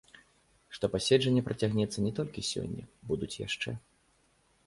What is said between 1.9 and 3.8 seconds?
не толькі сёння, будуць яшчэ.